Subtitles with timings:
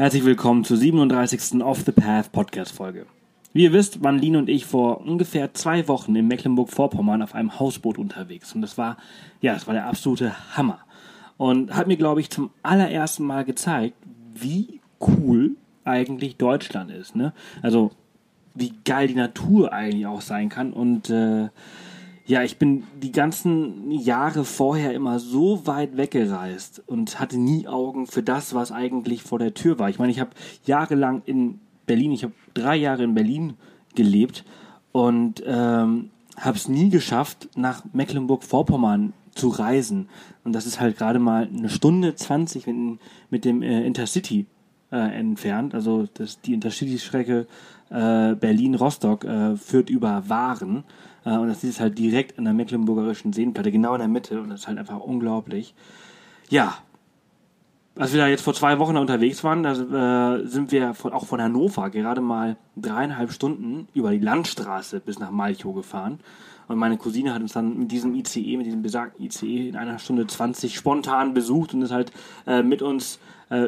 [0.00, 1.62] Herzlich willkommen zur 37.
[1.62, 3.04] Off the Path Podcast Folge.
[3.52, 7.60] Wie ihr wisst, waren Lin und ich vor ungefähr zwei Wochen in Mecklenburg-Vorpommern auf einem
[7.60, 8.54] Hausboot unterwegs.
[8.54, 8.96] Und das war,
[9.42, 10.78] ja, das war der absolute Hammer.
[11.36, 13.94] Und hat mir, glaube ich, zum allerersten Mal gezeigt,
[14.34, 17.14] wie cool eigentlich Deutschland ist.
[17.14, 17.34] Ne?
[17.60, 17.90] Also,
[18.54, 20.72] wie geil die Natur eigentlich auch sein kann.
[20.72, 21.50] Und äh,
[22.30, 28.06] ja, ich bin die ganzen Jahre vorher immer so weit weggereist und hatte nie Augen
[28.06, 29.90] für das, was eigentlich vor der Tür war.
[29.90, 30.30] Ich meine, ich habe
[30.64, 33.54] jahrelang in Berlin, ich habe drei Jahre in Berlin
[33.96, 34.44] gelebt
[34.92, 40.08] und ähm, habe es nie geschafft, nach Mecklenburg-Vorpommern zu reisen.
[40.44, 42.64] Und das ist halt gerade mal eine Stunde 20
[43.30, 44.46] mit, dem äh, Intercity
[44.92, 45.74] äh, entfernt.
[45.74, 47.48] Also das, die Intercity-Strecke
[47.90, 50.84] äh, Berlin-Rostock äh, führt über Waren.
[51.24, 54.40] Äh, und das ist halt direkt an der Mecklenburgischen Seenplatte, genau in der Mitte.
[54.40, 55.74] Und das ist halt einfach unglaublich.
[56.48, 56.78] Ja,
[57.96, 61.42] als wir da jetzt vor zwei Wochen unterwegs waren, da äh, sind wir auch von
[61.42, 66.20] Hannover gerade mal dreieinhalb Stunden über die Landstraße bis nach Malchow gefahren.
[66.68, 69.98] Und meine Cousine hat uns dann mit diesem ICE, mit diesem besagten ICE in einer
[69.98, 72.12] Stunde 20 spontan besucht und ist halt
[72.46, 73.18] äh, mit uns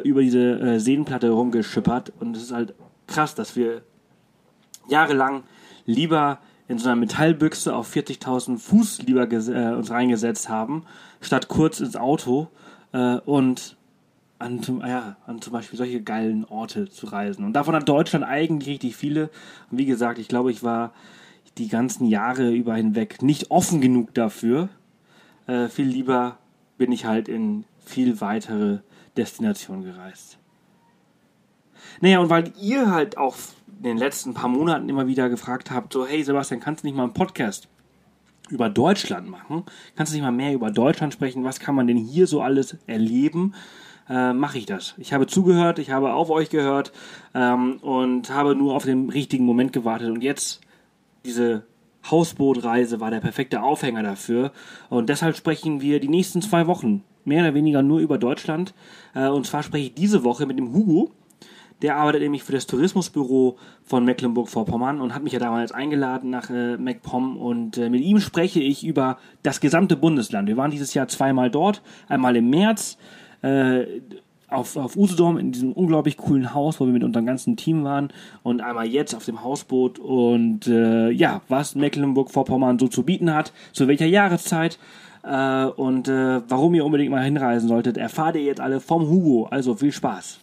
[0.05, 2.13] über diese Seenplatte rumgeschippert.
[2.21, 2.73] Und es ist halt
[3.05, 3.81] krass, dass wir
[4.87, 5.43] jahrelang
[5.85, 10.85] lieber in so einer Metallbüchse auf 40.000 Fuß lieber äh, uns reingesetzt haben,
[11.21, 12.47] statt kurz ins Auto
[12.93, 13.75] äh, und
[14.39, 17.45] an, ja, an zum Beispiel solche geilen Orte zu reisen.
[17.45, 19.29] Und davon hat Deutschland eigentlich richtig viele.
[19.71, 20.93] Und wie gesagt, ich glaube, ich war
[21.57, 24.69] die ganzen Jahre über hinweg nicht offen genug dafür.
[25.47, 26.37] Äh, viel lieber
[26.77, 28.79] bin ich halt in viel weitere
[29.15, 30.37] Destinationen gereist.
[32.01, 33.35] Naja, und weil ihr halt auch
[33.83, 36.95] in den letzten paar Monaten immer wieder gefragt habt, so, hey Sebastian, kannst du nicht
[36.95, 37.67] mal einen Podcast
[38.49, 39.63] über Deutschland machen?
[39.97, 41.43] Kannst du nicht mal mehr über Deutschland sprechen?
[41.43, 43.53] Was kann man denn hier so alles erleben?
[44.07, 44.95] Äh, mache ich das.
[44.99, 46.93] Ich habe zugehört, ich habe auf euch gehört
[47.33, 50.09] ähm, und habe nur auf den richtigen Moment gewartet.
[50.09, 50.61] Und jetzt
[51.25, 51.65] diese
[52.09, 54.53] Hausbootreise war der perfekte Aufhänger dafür.
[54.89, 58.73] Und deshalb sprechen wir die nächsten zwei Wochen mehr oder weniger nur über Deutschland.
[59.13, 61.11] Äh, und zwar spreche ich diese Woche mit dem Hugo.
[61.83, 66.49] Der arbeitet nämlich für das Tourismusbüro von Mecklenburg-Vorpommern und hat mich ja damals eingeladen nach
[66.49, 70.47] äh, MacPom und äh, mit ihm spreche ich über das gesamte Bundesland.
[70.47, 72.97] Wir waren dieses Jahr zweimal dort, einmal im März
[73.41, 73.83] äh,
[74.47, 78.13] auf, auf Usedom in diesem unglaublich coolen Haus, wo wir mit unserem ganzen Team waren
[78.43, 83.51] und einmal jetzt auf dem Hausboot und äh, ja, was Mecklenburg-Vorpommern so zu bieten hat,
[83.73, 84.79] zu welcher Jahreszeit
[85.23, 89.47] äh, und äh, warum ihr unbedingt mal hinreisen solltet, erfahrt ihr jetzt alle vom Hugo.
[89.51, 90.42] Also viel Spaß.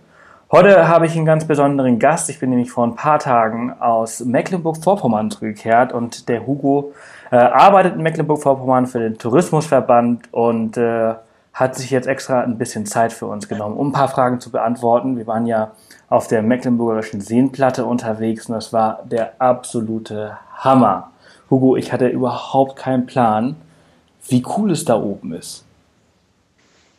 [0.51, 2.29] Heute habe ich einen ganz besonderen Gast.
[2.29, 6.91] Ich bin nämlich vor ein paar Tagen aus Mecklenburg-Vorpommern zurückgekehrt und der Hugo
[7.31, 11.13] äh, arbeitet in Mecklenburg-Vorpommern für den Tourismusverband und äh,
[11.53, 14.51] hat sich jetzt extra ein bisschen Zeit für uns genommen, um ein paar Fragen zu
[14.51, 15.15] beantworten.
[15.15, 15.71] Wir waren ja
[16.09, 21.11] auf der Mecklenburgischen Seenplatte unterwegs und das war der absolute Hammer.
[21.49, 23.55] Hugo, ich hatte überhaupt keinen Plan,
[24.27, 25.63] wie cool es da oben ist.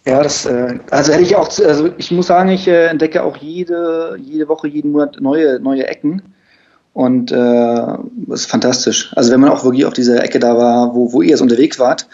[0.04, 3.36] Ja, das, äh, also hätte ich auch, also ich muss sagen, ich äh, entdecke auch
[3.36, 6.22] jede, jede Woche, jeden Monat neue, neue Ecken.
[6.92, 9.12] Und äh, das ist fantastisch.
[9.16, 11.78] Also wenn man auch wirklich auf dieser Ecke da war, wo, wo ihr jetzt unterwegs
[11.78, 12.06] wart,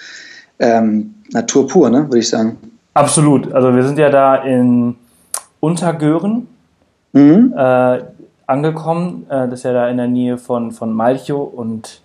[0.59, 2.59] ähm, Natur pur, ne, würde ich sagen.
[2.95, 3.53] Absolut.
[3.53, 4.97] Also wir sind ja da in
[5.61, 6.47] Untergören
[7.13, 7.55] mhm.
[7.57, 7.99] äh,
[8.47, 9.27] angekommen.
[9.29, 12.03] Äh, das ist ja da in der Nähe von, von Malchow und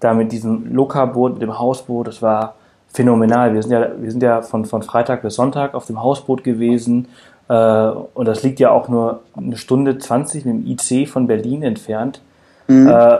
[0.00, 2.54] da mit diesem Loka-Boot, mit dem Hausboot, das war
[2.92, 3.54] phänomenal.
[3.54, 7.08] Wir sind ja, wir sind ja von, von Freitag bis Sonntag auf dem Hausboot gewesen.
[7.48, 11.62] Äh, und das liegt ja auch nur eine Stunde 20 mit dem IC von Berlin
[11.62, 12.20] entfernt.
[12.66, 12.88] Mhm.
[12.88, 13.18] Äh,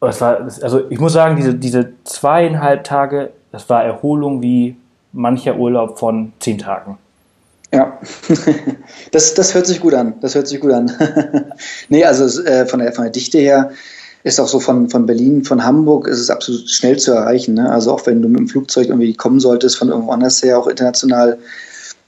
[0.00, 4.76] war, also ich muss sagen, diese, diese zweieinhalb Tage, das war Erholung wie
[5.12, 6.98] mancher Urlaub von zehn Tagen.
[7.72, 7.98] Ja,
[9.12, 10.14] das, das hört sich gut an.
[10.20, 10.92] Das hört sich gut an.
[11.88, 13.70] nee, also äh, von, der, von der Dichte her
[14.24, 17.54] ist auch so von, von Berlin, von Hamburg ist es absolut schnell zu erreichen.
[17.54, 17.70] Ne?
[17.70, 20.66] Also auch wenn du mit dem Flugzeug irgendwie kommen solltest, von irgendwo anders her, auch
[20.66, 21.38] international,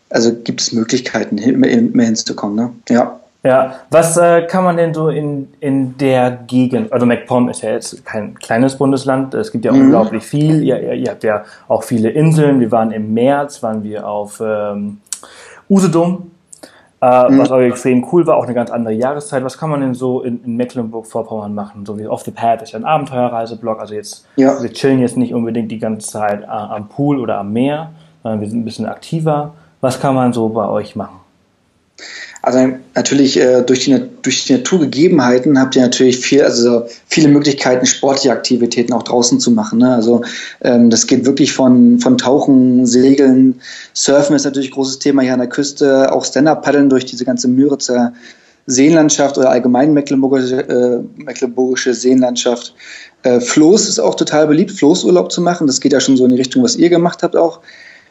[0.09, 2.57] also gibt es Möglichkeiten, immer, immer hinzukommen.
[2.57, 2.73] Ne?
[2.89, 3.21] Ja.
[3.43, 7.71] Ja, was äh, kann man denn so in, in der Gegend, also MacPom ist ja
[7.71, 9.83] jetzt kein kleines Bundesland, es gibt ja mhm.
[9.83, 13.85] unglaublich viel, ihr, ihr, ihr, habt ja auch viele Inseln, wir waren im März, waren
[13.85, 14.99] wir auf ähm,
[15.71, 16.33] Usedom,
[17.01, 17.39] äh, mhm.
[17.39, 19.45] was auch extrem cool war, auch eine ganz andere Jahreszeit.
[19.45, 21.85] Was kann man denn so in, in Mecklenburg-Vorpommern machen?
[21.85, 24.63] So wie Off the Path ist ja ein Abenteuerreiseblog, also jetzt, ja.
[24.63, 27.91] wir chillen jetzt nicht unbedingt die ganze Zeit äh, am Pool oder am Meer,
[28.23, 29.53] sondern wir sind ein bisschen aktiver.
[29.81, 31.21] Was kann man so bei euch machen?
[32.47, 37.87] Also natürlich äh, durch, die, durch die Naturgegebenheiten habt ihr natürlich viel, also viele Möglichkeiten,
[37.87, 39.81] sportliche Aktivitäten auch draußen zu machen.
[39.81, 39.93] Ne?
[39.93, 40.23] Also
[40.61, 43.61] ähm, das geht wirklich von, von Tauchen, Segeln,
[43.95, 47.49] Surfen ist natürlich ein großes Thema hier an der Küste, auch Stand-Up-Paddeln durch diese ganze
[47.49, 48.13] Müritzer
[48.67, 52.77] Seenlandschaft oder allgemein mecklenburgische, äh, mecklenburgische Seenlandschaft.
[53.25, 55.67] Äh, Floß ist auch total beliebt, Floßurlaub zu machen.
[55.67, 57.59] Das geht ja schon so in die Richtung, was ihr gemacht habt auch.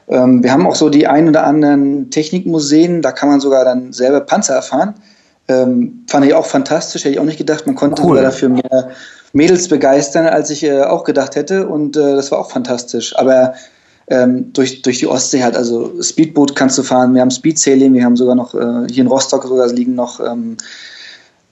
[0.08, 3.92] Ähm, wir haben auch so die ein oder anderen Technikmuseen, da kann man sogar dann
[3.94, 4.96] selber Panzer erfahren.
[5.48, 7.66] Ähm, fand ich auch fantastisch, hätte ich auch nicht gedacht.
[7.66, 8.10] Man konnte cool.
[8.10, 8.90] sogar dafür mehr
[9.34, 11.68] Mädels begeistern, als ich äh, auch gedacht hätte.
[11.68, 13.16] Und äh, das war auch fantastisch.
[13.18, 13.54] Aber
[14.08, 17.14] ähm, durch, durch die Ostsee halt, also Speedboot kannst du fahren.
[17.14, 20.58] Wir haben Speedsailing, wir haben sogar noch äh, hier in Rostock sogar liegen noch ähm,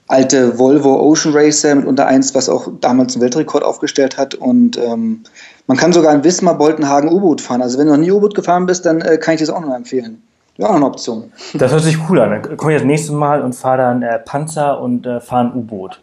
[0.08, 4.34] alte Volvo Ocean Racer mit unter eins, was auch damals einen Weltrekord aufgestellt hat.
[4.34, 5.20] Und ähm,
[5.66, 7.62] man kann sogar in Wismar Boltenhagen U-Boot fahren.
[7.62, 9.74] Also wenn du noch nie U-Boot gefahren bist, dann äh, kann ich das auch noch
[9.74, 10.22] empfehlen.
[10.56, 11.32] Ja, auch noch eine Option.
[11.54, 12.30] Das hört sich cool an.
[12.30, 15.54] Dann komme ich das nächste Mal und fahre dann äh, Panzer und äh, fahre ein
[15.54, 16.00] U-Boot.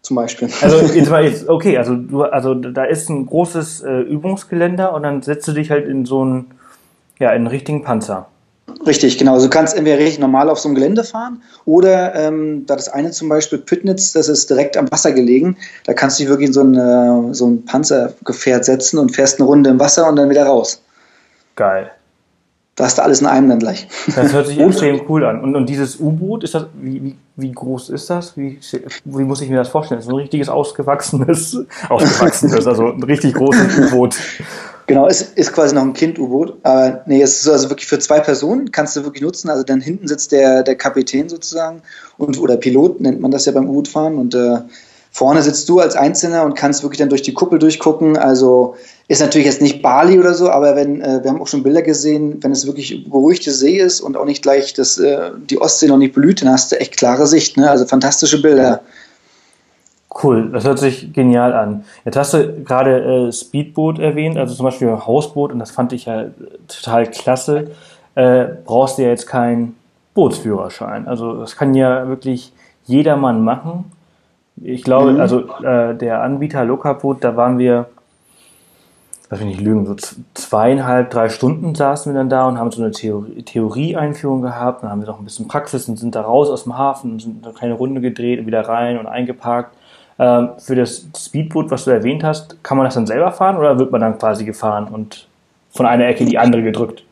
[0.00, 0.48] Zum Beispiel.
[0.60, 5.02] Also jetzt mal jetzt, okay, also du, also da ist ein großes äh, Übungsgeländer und
[5.02, 6.50] dann setzt du dich halt in so einen,
[7.18, 8.26] ja, in einen richtigen Panzer.
[8.86, 9.34] Richtig, genau.
[9.34, 12.88] Also du kannst entweder richtig normal auf so einem Gelände fahren oder ähm, da das
[12.88, 15.56] eine zum Beispiel Püttnitz, das ist direkt am Wasser gelegen.
[15.84, 19.38] Da kannst du dich wirklich in so ein, äh, so ein Panzergefährt setzen und fährst
[19.38, 20.82] eine Runde im Wasser und dann wieder raus.
[21.56, 21.90] Geil.
[22.76, 23.86] Da hast du alles in einem dann gleich.
[24.14, 25.40] Das hört sich extrem cool an.
[25.40, 28.36] Und, und dieses U-Boot, ist das, wie, wie, wie groß ist das?
[28.36, 28.58] Wie,
[29.04, 29.98] wie muss ich mir das vorstellen?
[29.98, 31.56] Das ist ein richtiges ausgewachsenes,
[31.88, 34.16] ausgewachsenes, also ein richtig großes U-Boot.
[34.86, 36.58] Genau, es ist quasi noch ein Kind-U-Boot.
[36.62, 39.48] Aber nee, es ist also wirklich für zwei Personen, kannst du wirklich nutzen.
[39.48, 41.82] Also dann hinten sitzt der, der Kapitän sozusagen
[42.18, 44.58] und oder Pilot nennt man das ja beim U-Boot-Fahren und äh,
[45.10, 48.18] vorne sitzt du als Einzelner und kannst wirklich dann durch die Kuppel durchgucken.
[48.18, 48.74] Also
[49.08, 51.82] ist natürlich jetzt nicht Bali oder so, aber wenn, äh, wir haben auch schon Bilder
[51.82, 55.86] gesehen, wenn es wirklich beruhigte See ist und auch nicht gleich das, äh, die Ostsee
[55.86, 57.56] noch nicht blüht, dann hast du echt klare Sicht.
[57.56, 57.70] Ne?
[57.70, 58.82] Also fantastische Bilder.
[60.22, 61.84] Cool, das hört sich genial an.
[62.04, 66.04] Jetzt hast du gerade äh, Speedboot erwähnt, also zum Beispiel Hausboot, und das fand ich
[66.04, 66.26] ja
[66.68, 67.72] total klasse.
[68.14, 69.74] Äh, brauchst du ja jetzt keinen
[70.14, 71.08] Bootsführerschein.
[71.08, 72.52] Also das kann ja wirklich
[72.84, 73.90] jedermann machen.
[74.62, 75.20] Ich glaube, mhm.
[75.20, 77.86] also äh, der Anbieter Lokaboot, da waren wir,
[79.30, 79.96] lass mich nicht lügen, so
[80.34, 84.84] zweieinhalb, drei Stunden saßen wir dann da und haben so eine Theorie, Theorieeinführung gehabt.
[84.84, 87.44] Dann haben wir noch ein bisschen Praxis und sind da raus aus dem Hafen sind
[87.44, 89.74] eine kleine Runde gedreht und wieder rein und eingeparkt.
[90.18, 93.78] Ähm, für das Speedboot, was du erwähnt hast, kann man das dann selber fahren oder
[93.78, 95.28] wird man dann quasi gefahren und
[95.70, 97.04] von einer Ecke in die andere gedrückt?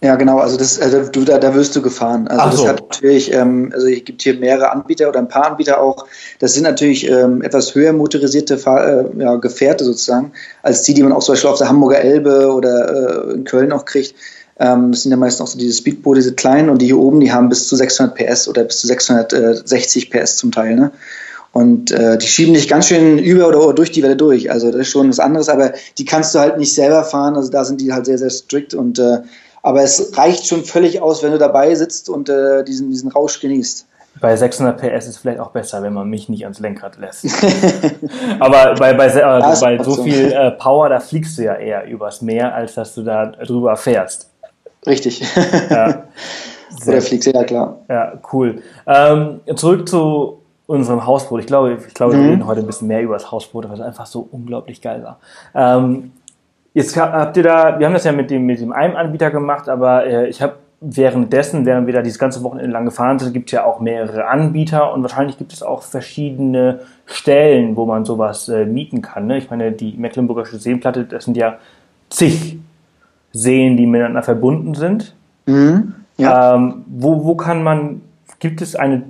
[0.00, 2.28] Ja, genau, also das, also du, da, da wirst du gefahren.
[2.28, 2.62] Also so.
[2.62, 6.06] das hat natürlich, ähm, also es gibt hier mehrere Anbieter oder ein paar Anbieter auch.
[6.38, 10.30] Das sind natürlich ähm, etwas höher motorisierte Fahr äh, ja, Gefährte sozusagen,
[10.62, 13.72] als die, die man auch zum Beispiel auf der Hamburger Elbe oder äh, in Köln
[13.72, 14.14] auch kriegt.
[14.60, 17.18] Ähm, das sind ja meistens auch so diese Speedboote, diese kleinen und die hier oben,
[17.18, 20.76] die haben bis zu 600 PS oder bis zu 660 PS zum Teil.
[20.76, 20.92] Ne?
[21.52, 24.50] Und äh, die schieben dich ganz schön über oder durch die Welle durch.
[24.50, 27.36] Also das ist schon was anderes, aber die kannst du halt nicht selber fahren.
[27.36, 28.74] Also da sind die halt sehr, sehr strikt.
[28.74, 29.18] Und äh,
[29.62, 33.40] aber es reicht schon völlig aus, wenn du dabei sitzt und äh, diesen, diesen Rausch
[33.40, 33.86] genießt.
[34.20, 37.24] Bei 600 PS ist es vielleicht auch besser, wenn man mich nicht ans Lenkrad lässt.
[38.40, 42.20] aber bei, bei, also bei so viel äh, Power, da fliegst du ja eher übers
[42.20, 44.30] Meer, als dass du da drüber fährst.
[44.86, 45.22] Richtig.
[45.70, 46.04] Ja.
[46.86, 47.78] Oder fliegst du, ja klar.
[47.88, 48.62] Ja, cool.
[48.86, 51.40] Ähm, zurück zu unserem Hausboot.
[51.40, 52.22] Ich glaube, ich glaube, mhm.
[52.22, 55.02] wir reden heute ein bisschen mehr über das Hausboot, weil es einfach so unglaublich geil
[55.02, 55.18] war.
[55.54, 56.12] Ähm,
[56.74, 59.68] jetzt habt ihr da, wir haben das ja mit dem, mit dem einen Anbieter gemacht,
[59.68, 63.48] aber äh, ich habe währenddessen, während wir da dieses ganze Wochenende lang gefahren sind, gibt
[63.48, 68.48] es ja auch mehrere Anbieter und wahrscheinlich gibt es auch verschiedene Stellen, wo man sowas
[68.50, 69.26] äh, mieten kann.
[69.26, 69.38] Ne?
[69.38, 71.56] Ich meine, die Mecklenburgische Seenplatte, das sind ja
[72.10, 72.58] zig
[73.32, 75.14] Seen, die miteinander verbunden sind.
[75.46, 76.54] Mhm, ja.
[76.54, 78.02] ähm, wo, wo kann man,
[78.40, 79.04] gibt es eine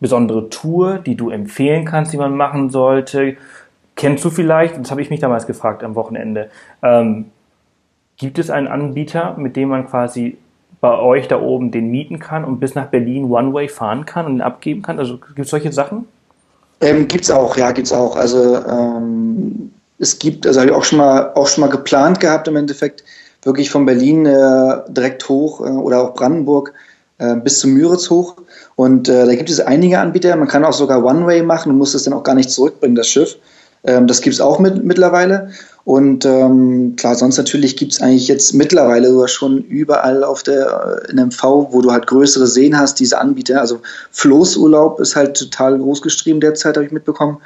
[0.00, 3.36] besondere Tour, die du empfehlen kannst, die man machen sollte?
[3.96, 6.50] Kennst du vielleicht, das habe ich mich damals gefragt am Wochenende,
[6.82, 7.26] ähm,
[8.16, 10.38] gibt es einen Anbieter, mit dem man quasi
[10.80, 14.40] bei euch da oben den mieten kann und bis nach Berlin One-Way fahren kann und
[14.40, 14.98] abgeben kann?
[14.98, 16.06] Also gibt es solche Sachen?
[16.80, 18.16] Ähm, gibt es auch, ja, gibt es auch.
[18.16, 22.46] Also ähm, es gibt, also habe ich auch schon mal auch schon mal geplant gehabt
[22.46, 23.02] im Endeffekt,
[23.42, 26.74] wirklich von Berlin äh, direkt hoch äh, oder auch Brandenburg
[27.18, 28.36] äh, bis zum Müritz hoch.
[28.76, 30.34] Und äh, da gibt es einige Anbieter.
[30.36, 33.08] Man kann auch sogar One-Way machen und muss es dann auch gar nicht zurückbringen, das
[33.08, 33.36] Schiff.
[33.84, 35.50] Ähm, das gibt es auch mit, mittlerweile.
[35.84, 41.02] Und ähm, klar, sonst natürlich gibt es eigentlich jetzt mittlerweile sogar schon überall auf der
[41.08, 43.60] in MV, wo du halt größere Seen hast, diese Anbieter.
[43.60, 47.38] Also Floßurlaub ist halt total groß geschrieben derzeit, habe ich mitbekommen.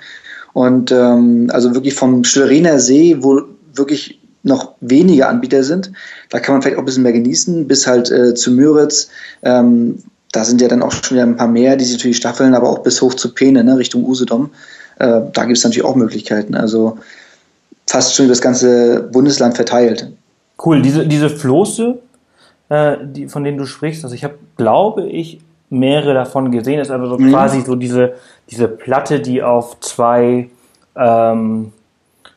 [0.54, 3.42] Und ähm, also wirklich vom Schweriner See, wo
[3.74, 5.92] wirklich noch weniger Anbieter sind,
[6.30, 9.08] da kann man vielleicht auch ein bisschen mehr genießen, bis halt äh, zu Müritz.
[9.42, 12.54] Ähm, da sind ja dann auch schon wieder ein paar mehr, die sich natürlich staffeln,
[12.54, 14.50] aber auch bis hoch zu Peene, ne, Richtung Usedom.
[14.98, 16.54] Äh, da gibt es natürlich auch Möglichkeiten.
[16.54, 16.98] Also
[17.86, 20.10] fast schon das ganze Bundesland verteilt.
[20.64, 21.98] Cool, diese, diese Floße,
[22.68, 26.78] äh, die, von denen du sprichst, also ich habe, glaube ich, mehrere davon gesehen.
[26.78, 27.30] Das ist aber so mhm.
[27.30, 28.14] quasi so diese,
[28.50, 30.48] diese Platte, die auf zwei,
[30.96, 31.72] ähm,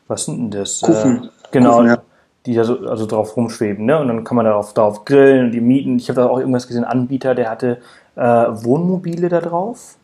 [0.08, 0.80] was sind denn das?
[0.80, 1.30] Kufen.
[1.58, 1.98] Genau, Kufen, ja.
[2.46, 3.98] die da so, also drauf rumschweben, ne?
[4.00, 5.96] Und dann kann man darauf, darauf grillen und die mieten.
[5.98, 7.78] Ich habe da auch irgendwas gesehen, Anbieter, der hatte
[8.16, 9.96] äh, Wohnmobile da drauf.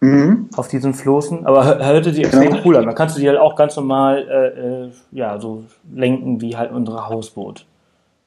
[0.00, 0.48] Mhm.
[0.56, 2.62] Auf diesen Floßen, aber hörte sich extrem genau.
[2.64, 2.86] cool an.
[2.86, 6.70] Dann kannst du die halt auch ganz normal äh, äh, ja, so lenken wie halt
[6.70, 7.66] unsere Hausboot.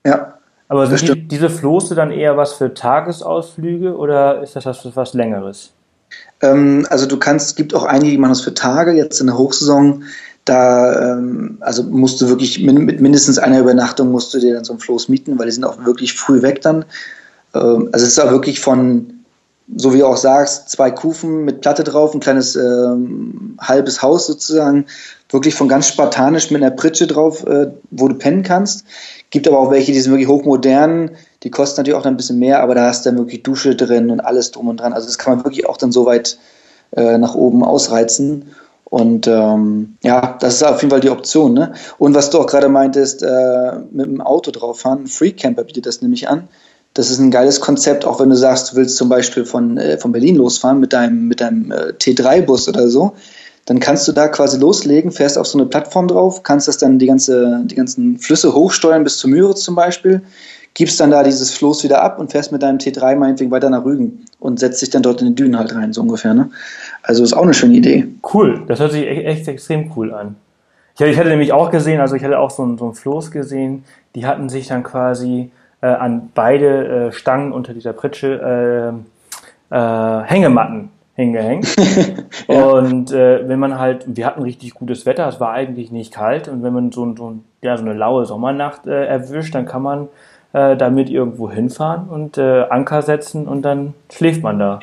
[0.06, 0.34] Ja.
[0.68, 5.14] Aber sind die, diese Floße dann eher was für Tagesausflüge oder ist das was, was
[5.14, 5.74] Längeres?
[6.42, 9.28] Ähm, also du kannst, es gibt auch einige, die machen das für Tage, jetzt in
[9.28, 10.04] der Hochsaison,
[10.46, 14.64] da ähm, also musst du wirklich min mit mindestens einer Übernachtung musst du dir dann
[14.64, 16.86] so einen Floß mieten, weil die sind auch wirklich früh weg dann.
[17.54, 19.22] Ähm, also es ist auch wirklich von
[19.76, 24.28] so wie du auch sagst, zwei Kufen mit Platte drauf, ein kleines ähm, halbes Haus
[24.28, 24.86] sozusagen,
[25.30, 28.84] wirklich von ganz spartanisch mit einer Pritsche drauf, äh, wo du pennen kannst.
[29.30, 31.12] Gibt aber auch welche, die sind wirklich hochmodern,
[31.44, 33.76] die kosten natürlich auch dann ein bisschen mehr, aber da hast du dann wirklich Dusche
[33.76, 34.94] drin und alles drum und dran.
[34.94, 36.38] Also das kann man wirklich auch dann so weit
[36.92, 38.52] äh, nach oben ausreizen.
[38.92, 41.54] Und ähm, ja, das ist auf jeden Fall die Option.
[41.54, 41.74] Ne?
[41.98, 45.88] Und was du auch gerade meintest, äh, mit dem Auto drauf fahren, Free Camper bietet
[45.88, 46.48] das nämlich an
[46.94, 49.98] das ist ein geiles Konzept, auch wenn du sagst, du willst zum Beispiel von, äh,
[49.98, 53.14] von Berlin losfahren mit deinem, mit deinem äh, T3-Bus oder so,
[53.66, 57.00] dann kannst du da quasi loslegen, fährst auf so eine Plattform drauf, kannst das dann
[57.00, 60.22] die, ganze, die ganzen Flüsse hochsteuern bis zu Müritz zum Beispiel,
[60.74, 63.84] gibst dann da dieses Floß wieder ab und fährst mit deinem T3 meinetwegen weiter nach
[63.84, 66.34] Rügen und setzt dich dann dort in den Dünen halt rein, so ungefähr.
[66.34, 66.50] Ne?
[67.04, 68.08] Also ist auch eine schöne Idee.
[68.34, 70.36] Cool, das hört sich echt, echt extrem cool an.
[70.96, 73.32] Ich, ich hatte nämlich auch gesehen, also ich hatte auch so ein, so ein Floß
[73.32, 73.84] gesehen,
[74.16, 75.52] die hatten sich dann quasi
[75.82, 78.94] äh, an beide äh, Stangen unter dieser Pritsche
[79.72, 81.76] äh, äh, Hängematten hingehängt.
[82.48, 82.64] ja.
[82.64, 86.48] Und äh, wenn man halt, wir hatten richtig gutes Wetter, es war eigentlich nicht kalt
[86.48, 90.08] und wenn man so, so, ja, so eine laue Sommernacht äh, erwischt, dann kann man
[90.54, 94.80] äh, damit irgendwo hinfahren und äh, Anker setzen und dann schläft man da.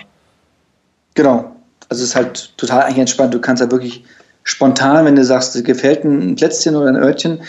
[1.14, 1.52] Genau.
[1.88, 3.34] Also es ist halt total eigentlich entspannt.
[3.34, 4.04] Du kannst ja wirklich
[4.44, 7.40] spontan, wenn du sagst, dir gefällt ein Plätzchen oder ein Örtchen,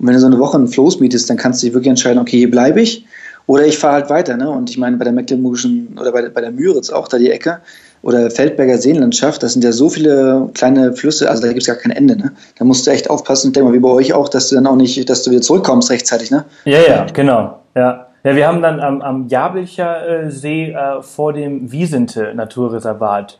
[0.00, 2.18] und wenn du so eine Woche einen Floß mietest, dann kannst du dich wirklich entscheiden,
[2.18, 3.04] okay, hier bleibe ich
[3.46, 4.36] oder ich fahre halt weiter.
[4.36, 4.48] Ne?
[4.48, 7.60] Und ich meine, bei der Mecklenburgischen oder bei, bei der Müritz auch da die Ecke
[8.00, 11.76] oder Feldberger Seenlandschaft, das sind ja so viele kleine Flüsse, also da gibt es gar
[11.76, 12.16] kein Ende.
[12.16, 12.32] Ne?
[12.58, 14.66] Da musst du echt aufpassen, ich denke mal, wie bei euch auch, dass du dann
[14.66, 16.30] auch nicht, dass du wieder zurückkommst rechtzeitig.
[16.30, 16.46] Ne?
[16.64, 17.59] Ja, ja, genau.
[17.74, 18.06] Ja.
[18.22, 23.38] Ja, wir haben dann am, am Jabelcher äh, See äh, vor dem Wiesente Naturreservat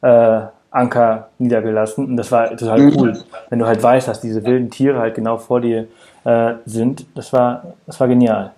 [0.00, 2.96] äh, Anker niedergelassen und das war total mhm.
[2.96, 5.86] cool, wenn du halt weißt, dass diese wilden Tiere halt genau vor dir
[6.24, 7.04] äh, sind.
[7.14, 8.52] Das war, das war genial.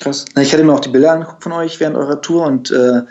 [0.00, 0.24] Krass.
[0.36, 3.02] Ich hatte mir auch die Bilder angeguckt von euch während eurer Tour und äh,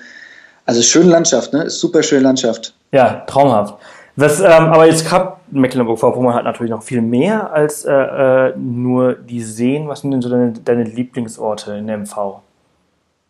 [0.66, 1.64] also schöne Landschaft, ne?
[1.64, 2.74] Ist super schöne Landschaft.
[2.92, 3.76] Ja, traumhaft.
[4.20, 9.14] Das, ähm, aber jetzt hat Mecklenburg-Vorpommern hat natürlich noch viel mehr als äh, äh, nur
[9.14, 9.88] die Seen.
[9.88, 12.42] Was sind denn so deine, deine Lieblingsorte in der MV?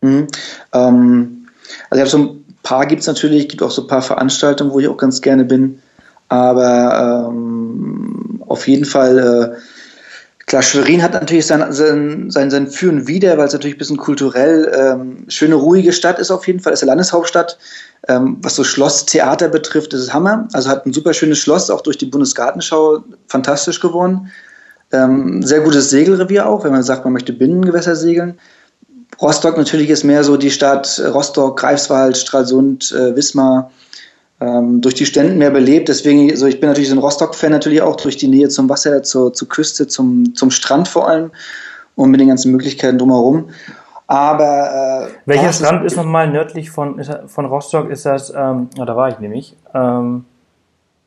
[0.02, 0.28] Mhm.
[0.74, 1.48] Ähm,
[1.90, 4.72] also ich habe so ein paar gibt es natürlich, gibt auch so ein paar Veranstaltungen,
[4.72, 5.80] wo ich auch ganz gerne bin.
[6.28, 9.58] Aber ähm, auf jeden Fall, äh,
[10.50, 13.80] klar, Schwerin hat natürlich sein, sein, sein, sein Für und Wider, weil es natürlich ein
[13.80, 17.58] bisschen kulturell ähm, schöne, ruhige Stadt ist auf jeden Fall, ist eine Landeshauptstadt.
[18.08, 20.48] Ähm, was so Schlosstheater betrifft, ist es Hammer.
[20.54, 24.32] Also hat ein super schönes Schloss, auch durch die Bundesgartenschau fantastisch geworden.
[24.92, 28.40] Ähm, sehr gutes Segelrevier auch, wenn man sagt, man möchte Binnengewässer segeln.
[29.22, 33.72] Rostock natürlich ist mehr so die Stadt Rostock, Greifswald, Stralsund, äh, Wismar,
[34.42, 35.90] ähm, durch die Ständen mehr belebt.
[35.90, 39.04] Deswegen, so ich bin natürlich so ein Rostock-Fan natürlich auch durch die Nähe zum Wasser,
[39.04, 41.32] zur, zur Küste, zum, zum Strand vor allem
[41.96, 43.50] und mit den ganzen Möglichkeiten drumherum.
[44.08, 47.92] Aber äh, welcher Strand ist, ist nochmal nördlich von, von Rostock?
[47.92, 48.34] Ist das?
[48.36, 49.56] Ähm, oh, da war ich nämlich.
[49.76, 50.26] Ähm,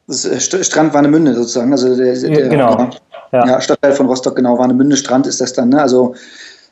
[0.07, 2.91] das ist, äh, Strand Warnemünde sozusagen, also der, der genau.
[3.33, 3.47] Ja.
[3.47, 3.61] ja.
[3.61, 5.71] Stadtteil von Rostock genau Warnemünde Strand ist das dann.
[5.71, 5.83] Ne?
[5.83, 6.15] Also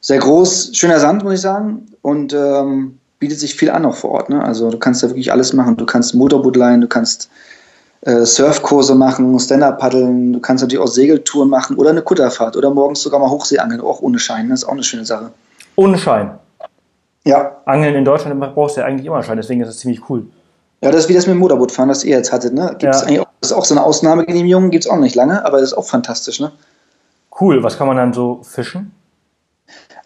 [0.00, 1.86] sehr groß, schöner Sand, muss ich sagen.
[2.00, 4.30] Und ähm, bietet sich viel an auch vor Ort.
[4.30, 4.42] Ne?
[4.42, 5.76] Also du kannst da wirklich alles machen.
[5.76, 7.30] Du kannst Motorboot leihen, du kannst
[8.00, 12.70] äh, Surfkurse machen, Stand-Up paddeln, du kannst natürlich auch Segeltouren machen oder eine Kutterfahrt oder
[12.70, 14.48] morgens sogar mal Hochseeangeln, auch ohne Schein.
[14.48, 15.30] Das ist auch eine schöne Sache.
[15.76, 16.32] Ohne Schein?
[17.24, 17.58] Ja.
[17.66, 20.26] Angeln in Deutschland brauchst du ja eigentlich immer Schein, deswegen ist es ziemlich cool.
[20.80, 22.74] Ja, das ist wie das mit dem Motorbootfahren, das ihr jetzt hattet, ne?
[22.78, 23.06] Gibt's ja.
[23.06, 25.72] eigentlich auch, das ist auch so eine Ausnahmegenehmigung, gibt es auch nicht lange, aber das
[25.72, 26.52] ist auch fantastisch, ne?
[27.38, 28.92] Cool, was kann man dann so fischen?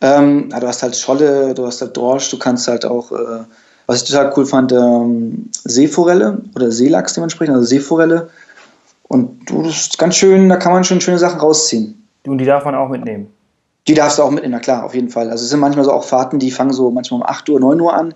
[0.00, 3.44] Ähm, ja, du hast halt Scholle, du hast halt Dorsch, du kannst halt auch, äh,
[3.86, 8.30] was ich total cool fand, ähm, Seeforelle oder Seelachs dementsprechend, also Seeforelle.
[9.08, 12.06] Und du, das ist ganz schön, da kann man schon schöne Sachen rausziehen.
[12.26, 13.28] Und die darf man auch mitnehmen?
[13.86, 15.30] Die darfst du auch mitnehmen, na klar, auf jeden Fall.
[15.30, 17.80] Also es sind manchmal so auch Fahrten, die fangen so manchmal um 8 Uhr, 9
[17.80, 18.14] Uhr an,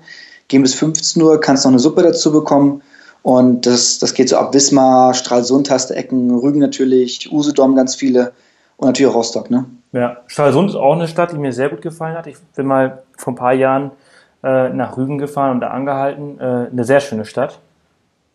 [0.48, 2.82] gehen bis 15 Uhr, kannst noch eine Suppe dazu bekommen.
[3.22, 8.32] Und das, das geht so ab Wismar, Stralsund hast Ecken, Rügen natürlich, Usedom ganz viele
[8.78, 9.66] und natürlich auch Rostock, ne?
[9.92, 12.26] Ja, Stralsund ist auch eine Stadt, die mir sehr gut gefallen hat.
[12.26, 13.90] Ich bin mal vor ein paar Jahren
[14.42, 16.38] äh, nach Rügen gefahren und da angehalten.
[16.38, 17.58] Äh, eine sehr schöne Stadt.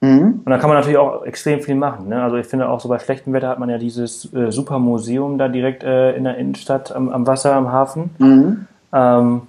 [0.01, 0.41] Mhm.
[0.43, 2.09] Und da kann man natürlich auch extrem viel machen.
[2.09, 2.21] Ne?
[2.21, 5.37] Also ich finde auch so bei schlechtem Wetter hat man ja dieses äh, super Museum
[5.37, 8.09] da direkt äh, in der Innenstadt am, am Wasser, am Hafen.
[8.17, 8.67] Mhm.
[8.91, 9.41] Ähm,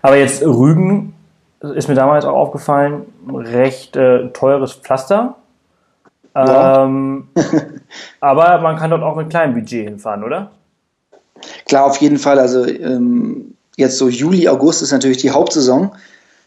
[0.00, 1.14] aber jetzt Rügen
[1.60, 5.34] ist mir damals auch aufgefallen, recht äh, teures Pflaster.
[6.34, 6.84] Ja.
[6.84, 7.28] Ähm,
[8.20, 10.50] aber man kann dort auch mit kleinem Budget hinfahren, oder?
[11.66, 12.38] Klar, auf jeden Fall.
[12.38, 15.92] Also ähm, jetzt so Juli, August ist natürlich die Hauptsaison.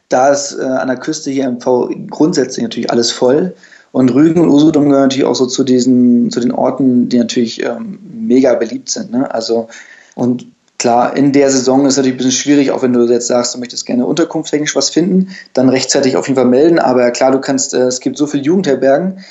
[0.09, 3.55] Da ist äh, an der Küste hier im V grundsätzlich natürlich alles voll.
[3.91, 7.63] Und Rügen und Usedom gehören natürlich auch so zu diesen, zu den Orten, die natürlich
[7.63, 9.11] ähm, mega beliebt sind.
[9.11, 9.33] Ne?
[9.33, 9.69] Also,
[10.15, 10.45] und
[10.77, 13.55] klar, in der Saison ist es natürlich ein bisschen schwierig, auch wenn du jetzt sagst,
[13.55, 16.77] du möchtest gerne unterkunftstechnisch was finden, dann rechtzeitig auf jeden Fall melden.
[16.77, 19.23] Aber klar, du kannst, äh, es gibt so viele Jugendherbergen,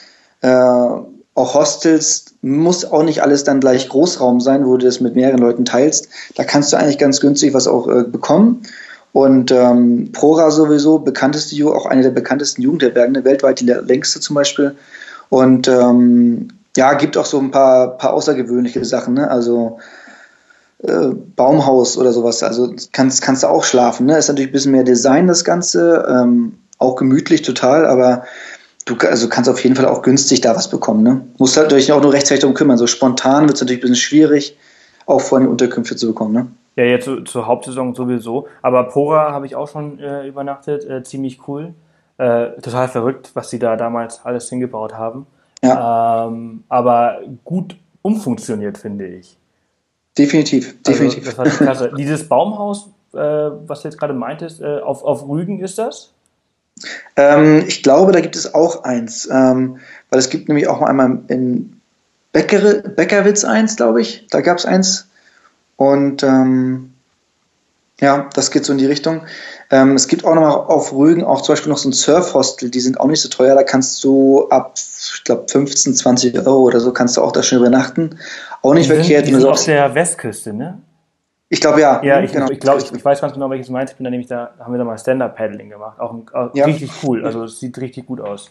[0.45, 1.03] äh,
[1.37, 5.41] auch Hostels muss auch nicht alles dann gleich Großraum sein, wo du das mit mehreren
[5.41, 6.09] Leuten teilst.
[6.37, 8.63] Da kannst du eigentlich ganz günstig was auch äh, bekommen.
[9.13, 14.77] Und ähm, Prora sowieso, bekannteste, auch eine der bekanntesten Jugendherbergen, weltweit die längste zum Beispiel.
[15.31, 19.31] Und ähm, ja, gibt auch so ein paar, paar außergewöhnliche Sachen, ne?
[19.31, 19.79] Also
[20.83, 22.43] äh, Baumhaus oder sowas.
[22.43, 24.07] Also kannst, kannst du auch schlafen.
[24.07, 24.19] Ne?
[24.19, 26.07] Ist natürlich ein bisschen mehr Design, das Ganze.
[26.09, 28.25] Ähm, auch gemütlich total, aber
[28.85, 31.03] du also kannst auf jeden Fall auch günstig da was bekommen.
[31.03, 31.23] Ne?
[31.39, 32.79] Musst halt natürlich auch nur rechtzeitig darum kümmern.
[32.79, 34.57] So spontan wird es natürlich ein bisschen schwierig,
[35.07, 36.33] auch vorne Unterkünfte zu bekommen.
[36.33, 36.47] Ne?
[36.77, 38.49] Ja, jetzt zur, zur Hauptsaison sowieso.
[38.63, 40.89] Aber Pora habe ich auch schon äh, übernachtet.
[40.89, 41.75] Äh, ziemlich cool.
[42.19, 45.27] Äh, total verrückt, was sie da damals alles hingebaut haben.
[45.63, 46.27] Ja.
[46.27, 49.37] Ähm, aber gut umfunktioniert, finde ich.
[50.17, 51.27] Definitiv, also, definitiv.
[51.27, 51.93] Also, das war klasse.
[51.99, 56.13] Dieses Baumhaus, äh, was du jetzt gerade meintest, äh, auf, auf Rügen ist das?
[57.17, 59.79] Ähm, ich glaube, da gibt es auch eins, ähm,
[60.11, 61.81] weil es gibt nämlich auch mal einmal in
[62.33, 64.27] Becker, Beckerwitz eins, glaube ich.
[64.31, 65.09] Da gab es eins.
[65.77, 66.95] Und ähm,
[68.01, 69.23] ja, das geht so in die Richtung.
[69.71, 72.71] Ähm, es gibt auch noch mal auf Rügen auch zum Beispiel noch so ein Surfhostel,
[72.71, 73.55] die sind auch nicht so teuer.
[73.55, 77.43] Da kannst du ab, ich glaube, 15, 20 Euro oder so kannst du auch da
[77.43, 78.19] schon übernachten.
[78.63, 79.27] Auch nicht die verkehrt.
[79.27, 80.79] Sind, die sind auf der Westküste, ne?
[81.55, 82.03] Ich glaube ja.
[82.03, 82.51] Ja, ich, genau.
[82.51, 83.93] ich glaube, ich, ich, weiß ganz genau, welches du meinst.
[83.93, 86.01] Ich bin da nämlich da, haben wir da mal Stand-Up-Paddling gemacht.
[86.01, 86.65] Auch, auch ja.
[86.65, 87.25] richtig cool.
[87.25, 88.51] Also es sieht richtig gut aus.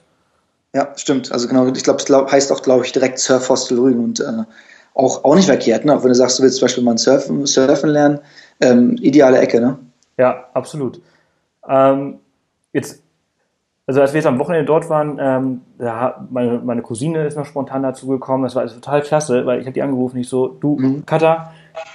[0.73, 1.29] Ja, stimmt.
[1.29, 4.45] Also genau, ich glaube, es glaub, heißt auch, glaube ich, direkt Surfhostel Rügen und äh,
[4.93, 5.97] auch, auch nicht verkehrt, ne?
[5.97, 8.19] Auch wenn du sagst, du willst zum Beispiel mal surfen, surfen lernen,
[8.61, 9.79] ähm, ideale Ecke, ne?
[10.17, 11.01] Ja, absolut.
[11.67, 12.19] Ähm,
[12.71, 13.03] jetzt,
[13.85, 17.47] also als wir jetzt am Wochenende dort waren, ähm, da, meine, meine Cousine ist noch
[17.47, 18.45] spontan dazu gekommen.
[18.45, 21.05] Das war also total klasse, weil ich habe die angerufen, ich so, du, mhm.
[21.05, 21.51] Katha,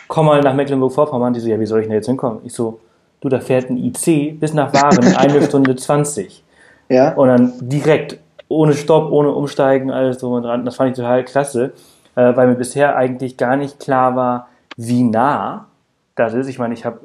[0.09, 1.33] komm mal nach Mecklenburg-Vorpommern.
[1.33, 2.41] Die so, ja, wie soll ich denn jetzt hinkommen?
[2.45, 2.81] Ich so,
[3.21, 6.45] du, da fährt ein IC bis nach Waren, eine Stunde 20.
[6.91, 7.13] Ja.
[7.13, 10.65] Und dann direkt, ohne Stopp, ohne Umsteigen, alles drum und dran.
[10.65, 11.75] Das fand ich total klasse,
[12.15, 15.67] äh, weil mir bisher eigentlich gar nicht klar war, wie nah
[16.15, 16.49] das ist.
[16.49, 17.01] Ich meine, ich habe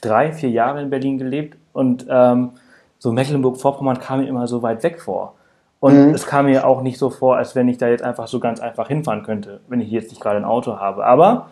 [0.00, 2.50] drei, vier Jahre in Berlin gelebt und ähm,
[2.98, 5.34] so Mecklenburg-Vorpommern kam mir immer so weit weg vor.
[5.80, 6.14] Und mhm.
[6.14, 8.60] es kam mir auch nicht so vor, als wenn ich da jetzt einfach so ganz
[8.60, 11.04] einfach hinfahren könnte, wenn ich jetzt nicht gerade ein Auto habe.
[11.04, 11.48] Aber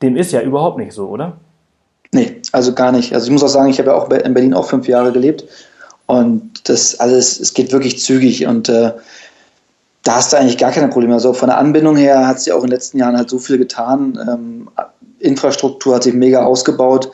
[0.00, 1.32] dem ist ja überhaupt nicht so, oder?
[2.12, 3.12] Nee, also gar nicht.
[3.12, 5.44] Also ich muss auch sagen, ich habe ja auch in Berlin auch fünf Jahre gelebt
[6.06, 8.92] und das alles, es geht wirklich zügig und äh,
[10.04, 11.14] da hast du eigentlich gar keine Probleme.
[11.14, 13.58] Also von der Anbindung her hat sich auch in den letzten Jahren halt so viel
[13.58, 14.18] getan.
[14.28, 14.68] Ähm,
[15.18, 17.10] Infrastruktur hat sich mega ausgebaut.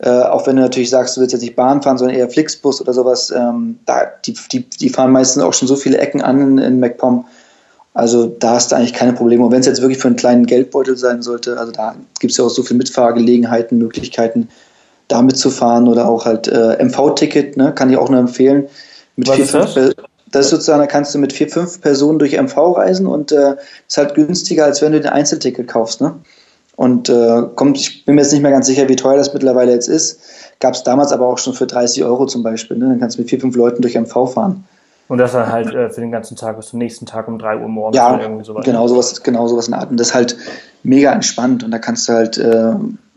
[0.00, 2.80] Äh, auch wenn du natürlich sagst, du willst jetzt nicht Bahn fahren, sondern eher Flixbus
[2.80, 6.40] oder sowas, ähm, da, die, die, die fahren meistens auch schon so viele Ecken an
[6.40, 7.24] in, in MacPom.
[7.94, 9.44] Also da hast du eigentlich keine Probleme.
[9.44, 12.36] Und wenn es jetzt wirklich für einen kleinen Geldbeutel sein sollte, also da gibt es
[12.36, 14.48] ja auch so viele Mitfahrgelegenheiten, Möglichkeiten,
[15.08, 18.68] da mitzufahren oder auch halt äh, MV-Ticket, ne, kann ich auch nur empfehlen.
[19.16, 19.72] Mit Was vier, ist das?
[19.72, 19.94] Fünf,
[20.30, 23.56] das ist sozusagen, da kannst du mit vier, fünf Personen durch MV reisen und äh,
[23.88, 26.00] ist halt günstiger, als wenn du den Einzelticket kaufst.
[26.00, 26.14] Ne?
[26.78, 29.72] Und äh, kommt, ich bin mir jetzt nicht mehr ganz sicher, wie teuer das mittlerweile
[29.72, 30.20] jetzt ist.
[30.60, 32.76] Gab es damals aber auch schon für 30 Euro zum Beispiel.
[32.76, 32.86] Ne?
[32.86, 34.64] Dann kannst du mit vier, fünf Leuten durch MV fahren.
[35.08, 37.58] Und das dann halt äh, für den ganzen Tag bis zum nächsten Tag um 3
[37.58, 38.64] Uhr morgens ja, oder irgendwie sowas.
[38.64, 39.90] Genau sowas, genau sowas in der Art.
[39.90, 40.36] Und das ist halt
[40.84, 41.64] mega entspannt.
[41.64, 42.74] Und da kannst du halt, äh,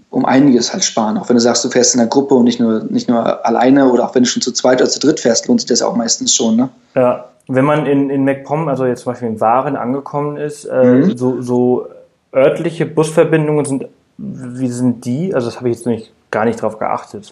[0.10, 1.20] um einiges halt sparen.
[1.20, 3.92] Auch wenn du sagst, du fährst in der Gruppe und nicht nur, nicht nur alleine
[3.92, 5.96] oder auch wenn du schon zu zweit oder zu dritt fährst, lohnt sich das auch
[5.96, 6.56] meistens schon.
[6.56, 6.70] Ne?
[6.96, 10.84] Ja, wenn man in, in MacPom, also jetzt zum Beispiel in Waren angekommen ist, äh,
[10.84, 11.16] mhm.
[11.16, 11.88] so, so
[12.34, 15.34] örtliche Busverbindungen sind, wie sind die?
[15.34, 17.32] Also das habe ich jetzt nicht, gar nicht drauf geachtet.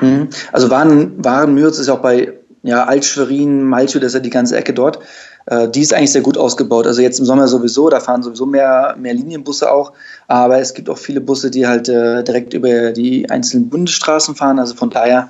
[0.00, 0.28] Mhm.
[0.52, 4.72] Also Waren, Waren ist auch bei ja, Altschwerin, Malchow, das ist ja die ganze Ecke
[4.72, 5.00] dort.
[5.46, 6.86] Äh, die ist eigentlich sehr gut ausgebaut.
[6.86, 9.92] Also jetzt im Sommer sowieso, da fahren sowieso mehr, mehr Linienbusse auch.
[10.28, 14.58] Aber es gibt auch viele Busse, die halt äh, direkt über die einzelnen Bundesstraßen fahren.
[14.58, 15.28] Also von daher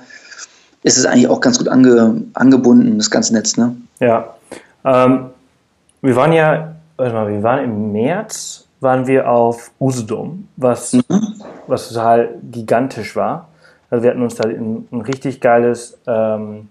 [0.83, 3.57] ist es eigentlich auch ganz gut ange, angebunden, das ganze Netz.
[3.57, 3.75] Ne?
[3.99, 4.35] Ja.
[4.85, 5.29] Ähm,
[6.01, 11.03] wir waren ja, warte mal, wir waren im März, waren wir auf Usedom, was, mhm.
[11.67, 13.49] was total gigantisch war.
[13.89, 16.67] Also wir hatten uns da ein, ein richtig geiles ähm,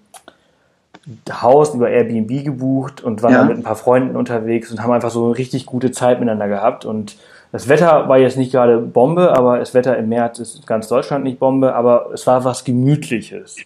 [1.31, 3.45] Haus über Airbnb gebucht und waren ja.
[3.45, 6.85] mit ein paar Freunden unterwegs und haben einfach so eine richtig gute Zeit miteinander gehabt.
[6.85, 7.17] Und
[7.51, 11.25] das Wetter war jetzt nicht gerade Bombe, aber das Wetter im März ist ganz Deutschland
[11.25, 13.57] nicht Bombe, aber es war was Gemütliches.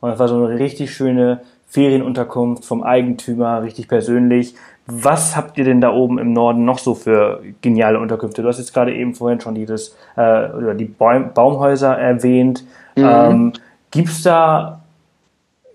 [0.00, 4.54] Und es war so eine richtig schöne Ferienunterkunft vom Eigentümer, richtig persönlich.
[4.86, 8.42] Was habt ihr denn da oben im Norden noch so für geniale Unterkünfte?
[8.42, 12.64] Du hast jetzt gerade eben vorhin schon dieses, äh, oder die Baum Baumhäuser erwähnt.
[12.94, 13.04] Mhm.
[13.04, 13.52] Ähm,
[13.90, 14.80] Gibt es da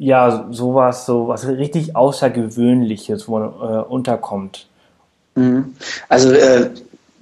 [0.04, 4.66] ja, sowas, so was richtig Außergewöhnliches, wo man äh, unterkommt.
[5.36, 5.76] Mhm.
[6.10, 6.72] Also äh,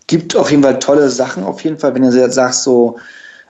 [0.08, 2.98] gibt auf jeden Fall tolle Sachen, auf jeden Fall, wenn du jetzt sagst, so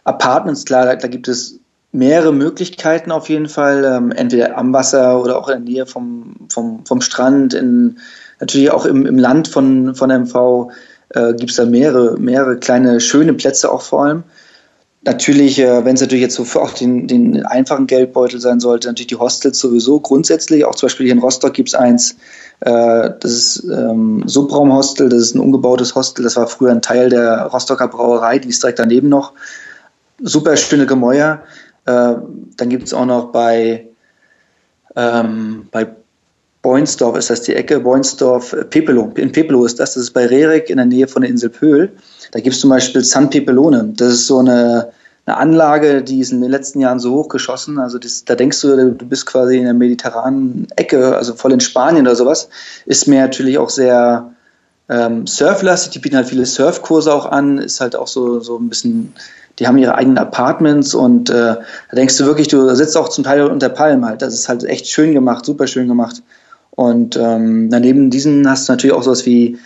[0.03, 1.59] Apartments, klar, da, da gibt es
[1.91, 6.35] mehrere Möglichkeiten auf jeden Fall, ähm, entweder am Wasser oder auch in der Nähe vom,
[6.49, 7.99] vom, vom Strand, in,
[8.39, 10.71] natürlich auch im, im Land von, von MV
[11.09, 14.23] äh, gibt es da mehrere, mehrere kleine schöne Plätze auch vor allem.
[15.03, 18.89] Natürlich, äh, wenn es natürlich jetzt so für auch den, den einfachen Geldbeutel sein sollte,
[18.89, 20.65] natürlich die Hostels sowieso grundsätzlich.
[20.65, 22.17] Auch zum Beispiel hier in Rostock gibt es eins,
[22.59, 27.09] äh, das ist ähm, Subraumhostel, das ist ein umgebautes Hostel, das war früher ein Teil
[27.09, 29.33] der Rostocker Brauerei, die ist direkt daneben noch.
[30.21, 31.43] Super schöne Gemäuer.
[31.85, 32.15] Äh,
[32.57, 33.87] dann gibt es auch noch bei,
[34.97, 35.87] ähm, bei
[36.61, 39.11] Boinsdorf ist das die Ecke, Boinsdorf, äh, Pepelo.
[39.15, 41.91] In Pepelo ist das, das ist bei Rerik in der Nähe von der Insel Pöhl.
[42.31, 43.93] Da gibt es zum Beispiel San Pepelone.
[43.95, 44.89] Das ist so eine,
[45.25, 47.79] eine Anlage, die ist in den letzten Jahren so hochgeschossen.
[47.79, 51.61] Also das, da denkst du, du bist quasi in der mediterranen Ecke, also voll in
[51.61, 52.49] Spanien oder sowas.
[52.85, 54.33] Ist mir natürlich auch sehr
[54.89, 55.93] ähm, surflastig.
[55.93, 57.59] Die bieten halt viele Surfkurse auch an.
[57.59, 59.13] Ist halt auch so, so ein bisschen,
[59.59, 63.23] die haben ihre eigenen Apartments und äh, da denkst du wirklich, du sitzt auch zum
[63.23, 64.21] Teil unter Palmen halt.
[64.21, 66.21] Das ist halt echt schön gemacht, super schön gemacht.
[66.71, 69.59] Und ähm, daneben diesen hast du natürlich auch sowas wie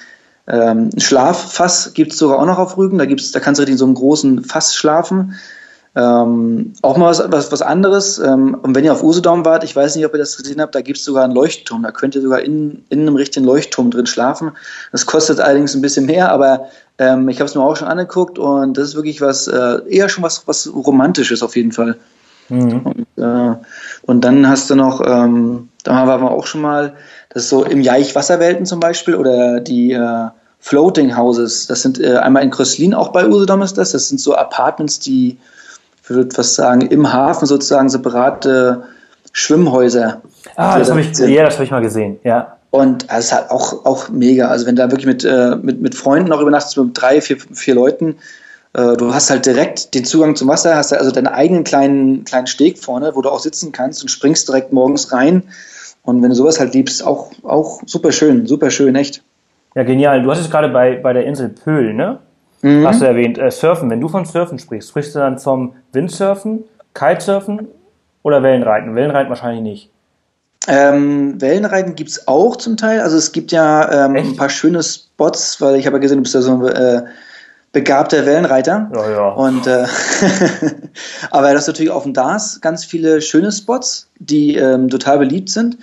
[0.48, 2.98] ähm, Schlaffass gibt es sogar auch noch auf Rügen.
[2.98, 5.36] Da, gibt's, da kannst du in so einem großen Fass schlafen.
[5.96, 8.18] Ähm, auch mal was, was, was anderes.
[8.18, 10.74] Ähm, und wenn ihr auf Usedom wart, ich weiß nicht, ob ihr das gesehen habt,
[10.74, 11.84] da gibt es sogar einen Leuchtturm.
[11.84, 14.52] Da könnt ihr sogar in, in einem richtigen Leuchtturm drin schlafen.
[14.92, 18.40] Das kostet allerdings ein bisschen mehr, aber ähm, ich habe es mir auch schon angeguckt
[18.40, 21.98] und das ist wirklich was, äh, eher schon was, was Romantisches auf jeden Fall.
[22.54, 22.82] Mhm.
[22.82, 23.56] Und, äh,
[24.04, 26.94] und, dann hast du noch, ähm, da waren wir auch schon mal,
[27.30, 30.28] das ist so im Jaich Wasserwelten zum Beispiel oder die äh,
[30.60, 31.68] Floating Houses.
[31.68, 33.92] Das sind äh, einmal in Kröslin, auch bei Usedom ist das.
[33.92, 35.38] Das sind so Apartments, die,
[36.04, 38.84] ich würde fast sagen, im Hafen sozusagen separate
[39.32, 40.22] Schwimmhäuser.
[40.56, 42.58] Ah, das habe ich, ja, das hab ich mal gesehen, ja.
[42.70, 44.48] Und es ist halt auch, auch mega.
[44.48, 47.76] Also wenn da wirklich mit, äh, mit, mit Freunden auch übernachtest, mit drei, vier, vier
[47.76, 48.16] Leuten,
[48.74, 52.80] du hast halt direkt den Zugang zum Wasser, hast also deinen eigenen kleinen, kleinen Steg
[52.80, 55.44] vorne, wo du auch sitzen kannst und springst direkt morgens rein.
[56.04, 59.24] Und wenn du sowas halt liebst, auch, auch super schön, super schön, echt.
[59.76, 60.22] Ja, genial.
[60.22, 62.20] Du hast es gerade bei, bei der Insel Pöhl, ne?
[62.62, 62.88] Mhm.
[62.88, 63.90] Hast du erwähnt, äh, Surfen.
[63.90, 67.68] Wenn du von Surfen sprichst, sprichst du dann vom Windsurfen, Kitesurfen
[68.22, 68.96] oder Wellenreiten?
[68.96, 69.90] Wellenreiten wahrscheinlich nicht.
[70.68, 73.02] Ähm, Wellenreiten gibt es auch zum Teil.
[73.02, 76.24] Also es gibt ja ähm, ein paar schöne Spots, weil ich habe ja gesehen, du
[76.24, 77.04] bist ja so ein äh,
[77.74, 78.90] begabter Wellenreiter.
[78.96, 79.28] Ja, ja.
[79.30, 79.86] Und, äh,
[81.32, 85.50] aber das ist natürlich auf dem DAS ganz viele schöne Spots, die ähm, total beliebt
[85.50, 85.78] sind.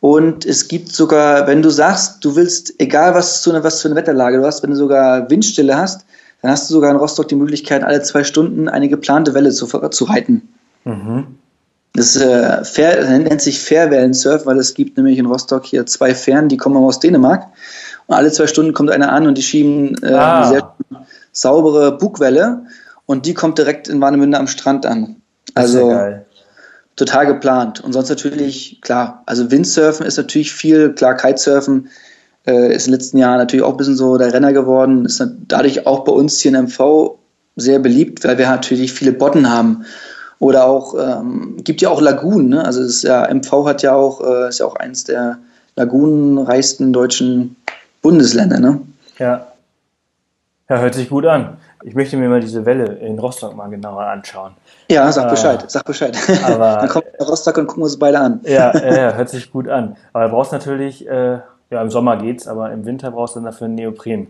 [0.00, 3.94] Und es gibt sogar, wenn du sagst, du willst, egal was, zu, was für eine
[3.94, 6.04] Wetterlage du hast, wenn du sogar Windstille hast,
[6.42, 9.66] dann hast du sogar in Rostock die Möglichkeit, alle zwei Stunden eine geplante Welle zu,
[9.66, 10.48] zu reiten.
[10.84, 11.26] Mhm.
[11.94, 16.48] Das äh, Fair, nennt sich Fairwellensurf, weil es gibt nämlich in Rostock hier zwei Fähren,
[16.48, 17.46] die kommen aus Dänemark.
[18.06, 20.48] Und alle zwei Stunden kommt einer an und die schieben äh, ah.
[20.48, 20.74] sehr
[21.34, 22.64] saubere Bugwelle
[23.04, 25.16] und die kommt direkt in Warnemünde am Strand an.
[25.54, 25.92] Also
[26.96, 27.80] total geplant.
[27.82, 31.90] Und sonst natürlich, klar, also Windsurfen ist natürlich viel, klar, Kitesurfen
[32.46, 35.22] äh, ist in den letzten Jahren natürlich auch ein bisschen so der Renner geworden, ist
[35.48, 37.18] dadurch auch bei uns hier in MV
[37.56, 39.84] sehr beliebt, weil wir natürlich viele Bodden haben.
[40.40, 42.64] Oder auch, ähm, gibt ja auch Lagunen, ne?
[42.64, 45.38] Also ist ja, MV hat ja auch, äh, ist ja auch eines der
[45.76, 47.56] lagunenreichsten deutschen
[48.02, 48.80] Bundesländer, ne?
[49.18, 49.46] Ja.
[50.74, 51.58] Ja, hört sich gut an.
[51.84, 54.54] ich möchte mir mal diese Welle in Rostock mal genauer anschauen.
[54.90, 56.18] Ja, sag Bescheid, äh, sag Bescheid.
[56.44, 58.40] Aber, Dann kommt Rostock und gucken uns beide an.
[58.42, 59.96] Ja, ja, hört sich gut an.
[60.12, 61.38] Aber du brauchst natürlich, äh,
[61.70, 64.26] ja, im Sommer geht's, aber im Winter brauchst du dann dafür einen Neopren.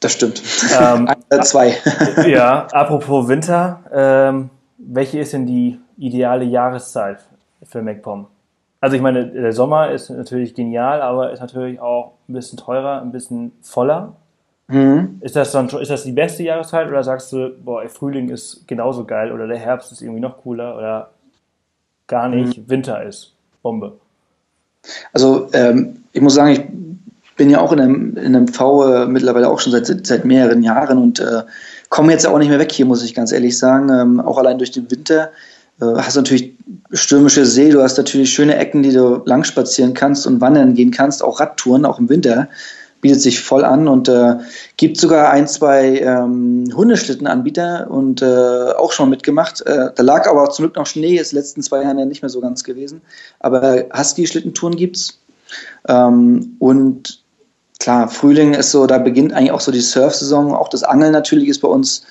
[0.00, 0.42] Das stimmt.
[0.80, 1.08] Ähm,
[1.42, 1.76] zwei.
[2.26, 7.20] ja, apropos Winter, ähm, welche ist denn die ideale Jahreszeit
[7.62, 8.26] für MacPom?
[8.80, 13.00] Also ich meine, der Sommer ist natürlich genial, aber ist natürlich auch ein bisschen teurer,
[13.00, 14.14] ein bisschen voller.
[14.68, 15.18] Mhm.
[15.20, 19.04] Ist das dann ist das die beste Jahreszeit oder sagst du, boah, Frühling ist genauso
[19.04, 21.10] geil oder der Herbst ist irgendwie noch cooler oder
[22.06, 22.70] gar nicht, mhm.
[22.70, 23.92] Winter ist Bombe?
[25.12, 26.62] Also ähm, ich muss sagen, ich
[27.36, 30.62] bin ja auch in einem, in einem V äh, mittlerweile auch schon seit, seit mehreren
[30.62, 31.42] Jahren und äh,
[31.88, 33.90] komme jetzt auch nicht mehr weg hier, muss ich ganz ehrlich sagen.
[33.90, 35.30] Ähm, auch allein durch den Winter
[35.80, 36.54] äh, hast du natürlich
[36.92, 40.90] stürmische See, du hast natürlich schöne Ecken, die du lang spazieren kannst und wandern gehen
[40.90, 42.48] kannst, auch Radtouren, auch im Winter
[43.04, 44.36] bietet sich voll an und äh,
[44.78, 49.60] gibt sogar ein, zwei ähm, Hundeschlittenanbieter und äh, auch schon mitgemacht.
[49.60, 52.30] Äh, da lag aber zum Glück noch Schnee, ist letzten zwei Jahren ja nicht mehr
[52.30, 53.02] so ganz gewesen.
[53.40, 55.20] Aber Husky-Schlittentouren gibt's.
[55.86, 57.22] Ähm, und
[57.78, 60.54] klar, Frühling ist so, da beginnt eigentlich auch so die Surf-Saison.
[60.54, 62.06] Auch das Angeln natürlich ist bei uns,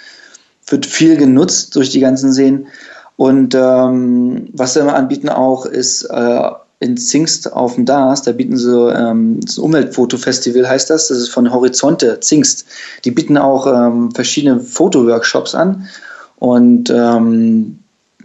[0.67, 2.67] wird viel genutzt durch die ganzen Seen.
[3.15, 6.49] Und ähm, was wir anbieten auch ist äh,
[6.83, 11.29] in Zingst auf dem DAS, da bieten sie ähm, das Umweltfotofestival heißt das, das ist
[11.29, 12.65] von Horizonte Zingst.
[13.05, 15.87] Die bieten auch ähm, verschiedene Fotoworkshops an
[16.37, 17.79] und ähm,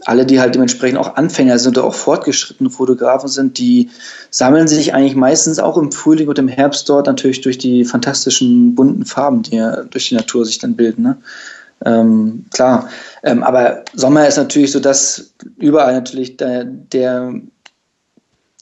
[0.04, 3.90] alle, die halt dementsprechend auch Anfänger sind oder auch fortgeschrittene Fotografen sind, die
[4.30, 8.74] sammeln sich eigentlich meistens auch im Frühling und im Herbst dort natürlich durch die fantastischen
[8.74, 11.02] bunten Farben, die ja durch die Natur sich dann bilden.
[11.02, 11.16] Ne?
[11.84, 12.88] Ähm, klar,
[13.22, 17.34] ähm, aber Sommer ist natürlich so, dass überall natürlich der, der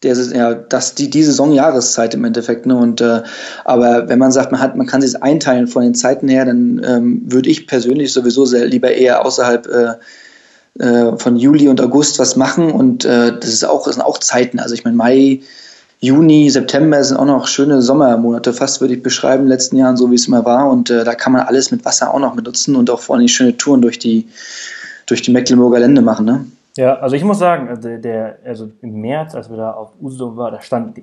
[0.07, 2.67] der, ja, das, die, die Saisonjahreszeit im Endeffekt.
[2.67, 2.77] Ne?
[2.77, 3.23] Und, äh,
[3.65, 6.81] aber wenn man sagt, man, hat, man kann sich einteilen von den Zeiten her, dann
[6.85, 9.95] ähm, würde ich persönlich sowieso sehr lieber eher außerhalb äh,
[10.83, 12.71] äh, von Juli und August was machen.
[12.71, 14.59] Und äh, das, ist auch, das sind auch Zeiten.
[14.59, 15.41] Also ich meine, Mai,
[16.01, 19.97] Juni, September sind auch noch schöne Sommermonate, fast würde ich beschreiben, in den letzten Jahren,
[19.97, 20.71] so wie es immer war.
[20.71, 23.29] Und äh, da kann man alles mit Wasser auch noch benutzen und auch vor allem
[23.29, 24.29] schöne Touren durch die,
[25.07, 26.27] durch die Mecklenburger Lände machen.
[26.27, 26.45] Ne?
[26.77, 30.37] Ja, also ich muss sagen, also der, also im März, als wir da auf Usedom
[30.37, 31.01] waren, da stand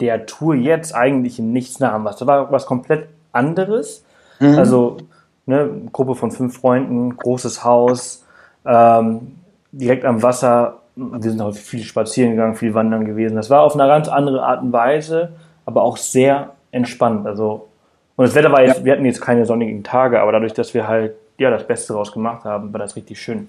[0.00, 2.16] der Tour jetzt eigentlich im Nichts nach was.
[2.16, 4.04] Da war was komplett anderes.
[4.40, 4.58] Mhm.
[4.58, 4.98] Also
[5.46, 8.24] ne, Gruppe von fünf Freunden, großes Haus,
[8.66, 9.38] ähm,
[9.72, 10.78] direkt am Wasser.
[10.96, 13.36] Wir sind auch viel spazieren gegangen, viel wandern gewesen.
[13.36, 15.32] Das war auf eine ganz andere Art und Weise,
[15.66, 17.26] aber auch sehr entspannt.
[17.26, 17.68] Also
[18.16, 18.84] und das Wetter war jetzt, ja.
[18.84, 22.12] wir hatten jetzt keine sonnigen Tage, aber dadurch, dass wir halt ja das Beste draus
[22.12, 23.48] gemacht haben, war das richtig schön.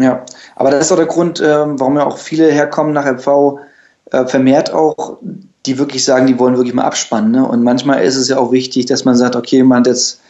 [0.00, 0.24] Ja,
[0.56, 3.58] aber das ist auch der Grund, ähm, warum ja auch viele herkommen nach MV,
[4.10, 5.18] äh, vermehrt auch,
[5.66, 7.32] die wirklich sagen, die wollen wirklich mal abspannen.
[7.32, 7.46] Ne?
[7.46, 10.20] Und manchmal ist es ja auch wichtig, dass man sagt, okay, man hat jetzt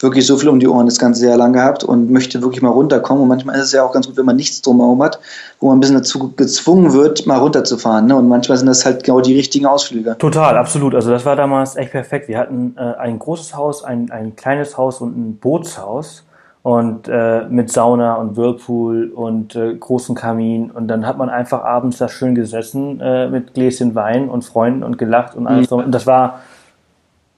[0.00, 2.70] wirklich so viel um die Ohren das ganze Jahr lang gehabt und möchte wirklich mal
[2.70, 3.22] runterkommen.
[3.22, 5.20] Und manchmal ist es ja auch ganz gut, wenn man nichts drumherum hat,
[5.60, 8.06] wo man ein bisschen dazu gezwungen wird, mal runterzufahren.
[8.06, 8.16] Ne?
[8.16, 10.16] Und manchmal sind das halt genau die richtigen Ausflüge.
[10.18, 10.94] Total, absolut.
[10.94, 12.28] Also das war damals echt perfekt.
[12.28, 16.24] Wir hatten äh, ein großes Haus, ein, ein kleines Haus und ein Bootshaus
[16.62, 21.64] und äh, mit Sauna und Whirlpool und äh, großen Kamin und dann hat man einfach
[21.64, 25.78] abends da schön gesessen äh, mit Gläschen Wein und Freunden und gelacht und alles mhm.
[25.78, 26.40] und das war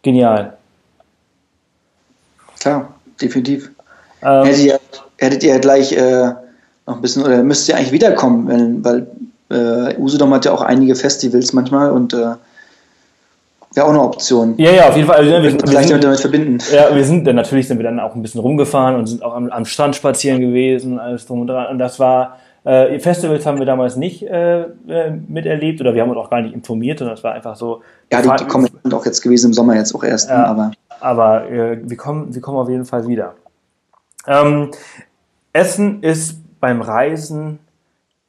[0.03, 0.55] genial.
[2.59, 2.89] Klar,
[3.21, 3.71] definitiv.
[4.23, 4.81] Ähm, hättet, ihr,
[5.19, 6.33] hättet ihr gleich äh,
[6.87, 9.07] noch ein bisschen oder müsst ihr eigentlich wiederkommen, weil,
[9.51, 12.35] weil äh, Usedom hat ja auch einige Festivals manchmal und äh,
[13.75, 14.55] Wäre auch eine Option.
[14.59, 15.17] Ja, ja, auf jeden Fall.
[15.17, 16.59] Also, ne, wir, wir, wir sind, damit verbinden.
[16.73, 19.35] Ja, wir sind dann natürlich sind wir dann auch ein bisschen rumgefahren und sind auch
[19.35, 21.69] am, am Strand spazieren gewesen, alles drum und dran.
[21.69, 26.11] Und das war äh, Festivals haben wir damals nicht äh, äh, miterlebt oder wir haben
[26.11, 27.83] uns auch gar nicht informiert, sondern das war einfach so.
[28.13, 30.29] Ja, die, die kommen auch jetzt gewesen im Sommer jetzt auch erst.
[30.29, 33.35] Ja, aber aber äh, wir kommen, wir kommen auf jeden Fall wieder.
[34.27, 34.71] Ähm,
[35.53, 37.59] Essen ist beim Reisen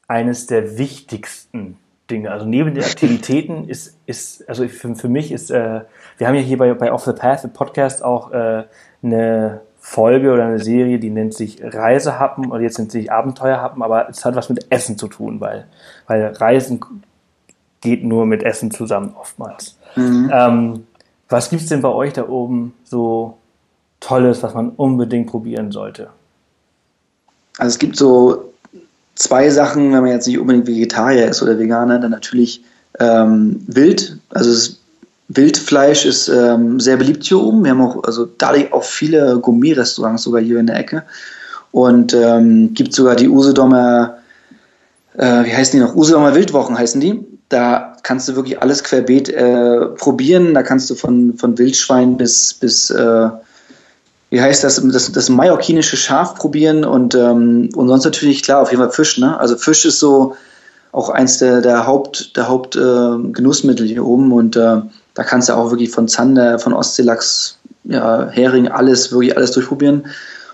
[0.08, 1.78] eines der wichtigsten
[2.14, 2.32] Dinge.
[2.32, 5.82] Also neben den Aktivitäten ist, ist also für, für mich ist, äh,
[6.18, 8.64] wir haben ja hier bei, bei Off the Path im Podcast auch äh,
[9.02, 14.08] eine Folge oder eine Serie, die nennt sich Reisehappen oder jetzt nennt sich Abenteuerhappen, aber
[14.10, 15.68] es hat was mit Essen zu tun, weil,
[16.08, 16.80] weil Reisen
[17.82, 19.78] geht nur mit Essen zusammen oftmals.
[19.96, 20.32] Mhm.
[20.34, 20.88] Ähm,
[21.28, 23.38] was gibt's denn bei euch da oben so
[24.00, 26.10] Tolles, was man unbedingt probieren sollte?
[27.58, 28.53] Also es gibt so
[29.16, 32.64] zwei Sachen, wenn man jetzt nicht unbedingt Vegetarier ist oder Veganer, dann natürlich
[33.00, 34.18] ähm, Wild.
[34.30, 34.78] Also das
[35.30, 37.64] Wildfleisch ist ähm, sehr beliebt hier oben.
[37.64, 41.04] Wir haben auch, also dadurch auch viele Gourmet-Restaurants sogar hier in der Ecke.
[41.72, 44.18] Und ähm, gibt sogar die Usedomer,
[45.18, 45.96] äh, wie heißen die noch?
[45.96, 47.26] Usedomer Wildwochen heißen die.
[47.50, 50.54] Da kannst du wirklich alles querbeet äh, probieren.
[50.54, 53.30] Da kannst du von, von Wildschwein bis, bis äh,
[54.34, 58.72] wie heißt das, das, das mallorquinische Schaf probieren und, ähm, und sonst natürlich, klar, auf
[58.72, 59.20] jeden Fall Fisch.
[59.20, 59.40] Ne?
[59.40, 60.36] Also Fisch ist so
[60.92, 64.78] auch eins der, der Haupt, der Haupt äh, Genussmittel hier oben und äh,
[65.14, 70.08] da kannst du auch wirklich von Zander, von Ostseelachs, ja, Hering, alles, wirklich alles durchprobieren.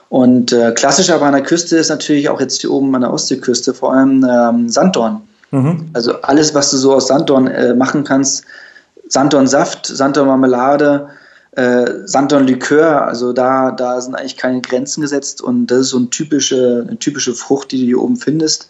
[0.10, 3.14] Und äh, klassisch aber an der Küste ist natürlich auch jetzt hier oben an der
[3.14, 5.22] Ostseeküste vor allem ähm, Sanddorn.
[5.52, 5.86] Mhm.
[5.94, 8.44] Also alles, was du so aus Sanddorn äh, machen kannst,
[9.08, 11.08] Sanddornsaft, Sanddornmarmelade,
[11.60, 16.10] äh, Sanddornlikör, also da, da sind eigentlich keine Grenzen gesetzt und das ist so eine
[16.10, 18.70] typische, eine typische Frucht, die du hier oben findest.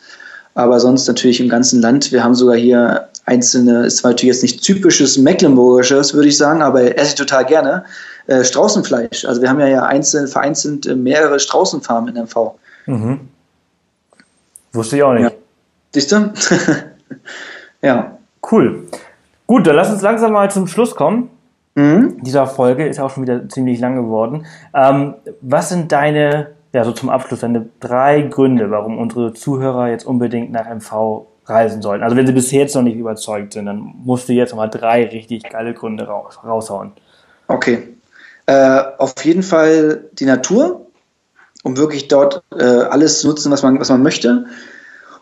[0.55, 2.11] Aber sonst natürlich im ganzen Land.
[2.11, 6.63] Wir haben sogar hier einzelne, ist zwar natürlich jetzt nicht typisches Mecklenburgisches, würde ich sagen,
[6.63, 7.85] aber esse ich total gerne.
[8.25, 9.25] Äh, Straußenfleisch.
[9.25, 12.55] Also wir haben ja, ja einzeln, vereinzelt äh, mehrere Straußenfarmen in MV.
[12.87, 13.19] Mhm.
[14.73, 15.23] Wusste ich auch nicht.
[15.23, 15.31] Ja.
[15.93, 16.33] Siehst du?
[17.83, 18.17] ja.
[18.51, 18.87] Cool.
[19.45, 21.29] Gut, dann lass uns langsam mal zum Schluss kommen.
[21.75, 22.21] Mhm.
[22.23, 24.45] Dieser Folge ist auch schon wieder ziemlich lang geworden.
[24.73, 30.05] Ähm, was sind deine, ja, so zum Abschluss, deine drei Gründe, warum unsere Zuhörer jetzt
[30.05, 32.03] unbedingt nach MV reisen sollten?
[32.03, 35.05] Also wenn sie bis jetzt noch nicht überzeugt sind, dann musst du jetzt nochmal drei
[35.05, 36.91] richtig geile Gründe raus, raushauen.
[37.47, 37.87] Okay.
[38.45, 40.87] Äh, auf jeden Fall die Natur,
[41.63, 44.45] um wirklich dort äh, alles zu nutzen, was man, was man möchte.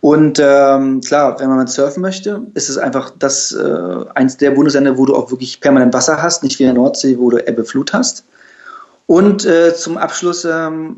[0.01, 4.97] Und ähm, klar, wenn man surfen möchte, ist es einfach das äh, eins der Bundesländer,
[4.97, 7.63] wo du auch wirklich permanent Wasser hast, nicht wie in der Nordsee, wo du Ebbe
[7.65, 8.23] Flut hast.
[9.07, 10.97] Und äh, zum Abschluss, ähm,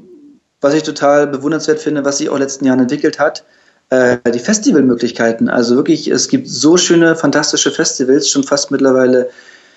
[0.62, 3.46] was ich total bewundernswert finde, was sich auch in den letzten Jahren entwickelt hat,
[3.90, 5.50] äh, die Festivalmöglichkeiten.
[5.50, 9.30] Also wirklich, es gibt so schöne, fantastische Festivals, schon fast mittlerweile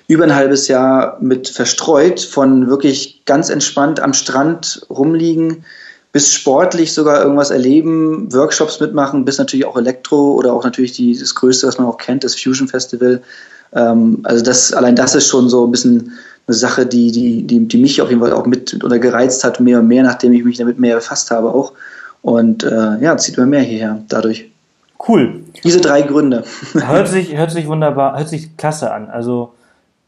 [0.09, 5.65] über ein halbes Jahr mit verstreut, von wirklich ganz entspannt am Strand rumliegen
[6.12, 11.18] bis sportlich sogar irgendwas erleben, Workshops mitmachen, bis natürlich auch Elektro oder auch natürlich die,
[11.18, 13.22] das Größte, was man auch kennt, das Fusion Festival.
[13.72, 16.12] Ähm, also das, allein das ist schon so ein bisschen
[16.46, 19.59] eine Sache, die, die, die, die mich auf jeden Fall auch mit oder gereizt hat,
[19.61, 21.72] mehr und mehr, nachdem ich mich damit mehr befasst habe auch.
[22.20, 24.51] Und äh, ja, zieht mir mehr hierher dadurch.
[25.09, 25.40] Cool.
[25.64, 26.44] Diese drei Gründe.
[26.75, 29.09] Hört sich, hört sich wunderbar, hört sich klasse an.
[29.09, 29.55] Also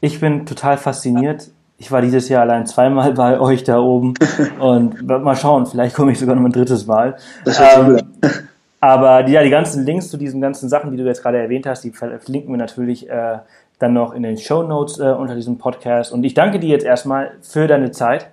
[0.00, 4.14] ich bin total fasziniert ich war dieses Jahr allein zweimal bei euch da oben
[4.58, 7.16] und mal schauen, vielleicht komme ich sogar noch ein drittes Mal.
[7.44, 8.00] Das ähm,
[8.80, 11.66] aber die, ja, die ganzen Links zu diesen ganzen Sachen, die du jetzt gerade erwähnt
[11.66, 13.38] hast, die verlinken wir natürlich äh,
[13.78, 16.12] dann noch in den Show Notes äh, unter diesem Podcast.
[16.12, 18.28] Und ich danke dir jetzt erstmal für deine Zeit,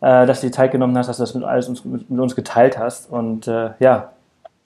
[0.00, 2.20] äh, dass du die Zeit genommen hast, dass du das mit alles uns, mit, mit
[2.20, 3.10] uns geteilt hast.
[3.10, 4.12] Und äh, ja,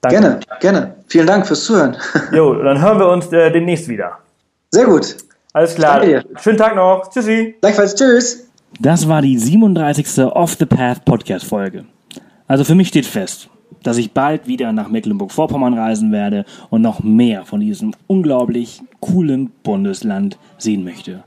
[0.00, 0.20] danke.
[0.20, 0.94] Gerne, gerne.
[1.08, 1.96] Vielen Dank fürs Zuhören.
[2.32, 4.18] Jo, dann hören wir uns äh, demnächst wieder.
[4.70, 5.16] Sehr gut.
[5.52, 6.02] Alles klar.
[6.40, 7.10] Schönen Tag noch.
[7.10, 7.56] Tschüssi.
[7.60, 7.94] Gleichfalls.
[7.94, 8.48] Tschüss.
[8.80, 10.24] Das war die 37.
[10.24, 11.84] Off the Path Podcast Folge.
[12.46, 13.50] Also für mich steht fest,
[13.82, 19.50] dass ich bald wieder nach Mecklenburg-Vorpommern reisen werde und noch mehr von diesem unglaublich coolen
[19.62, 21.24] Bundesland sehen möchte.